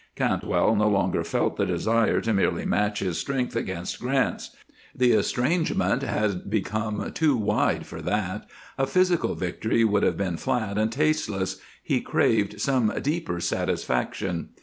Cantwell 0.15 0.75
no 0.75 0.89
longer 0.89 1.23
felt 1.23 1.57
the 1.57 1.65
desire 1.67 2.21
to 2.21 2.33
merely 2.33 2.65
match 2.65 3.01
his 3.01 3.19
strength 3.19 3.55
against 3.55 3.99
Grant's; 3.99 4.49
the 4.95 5.11
estrangement 5.11 6.01
had 6.01 6.49
become 6.49 7.11
too 7.11 7.37
wide 7.37 7.85
for 7.85 8.01
that; 8.01 8.49
a 8.79 8.87
physical 8.87 9.35
victory 9.35 9.83
would 9.83 10.01
have 10.01 10.17
been 10.17 10.37
flat 10.37 10.79
and 10.79 10.91
tasteless; 10.91 11.59
he 11.83 12.01
craved 12.01 12.59
some 12.59 12.91
deeper 13.03 13.39
satisfaction. 13.39 14.49